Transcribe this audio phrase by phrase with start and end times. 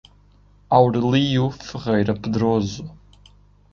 [0.71, 2.89] Aurelio Ferreira Pedroso